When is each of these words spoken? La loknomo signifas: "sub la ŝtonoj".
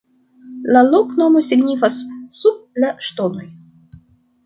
La 0.75 0.81
loknomo 0.87 1.45
signifas: 1.51 1.99
"sub 2.41 2.83
la 2.85 2.93
ŝtonoj". 3.11 3.49